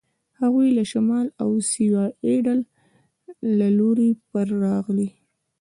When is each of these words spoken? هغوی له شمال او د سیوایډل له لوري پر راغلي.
هغوی 0.39 0.67
له 0.77 0.83
شمال 0.91 1.27
او 1.41 1.49
د 1.55 1.59
سیوایډل 1.71 2.59
له 3.59 3.67
لوري 3.77 4.09
پر 4.29 4.47
راغلي. 4.65 5.09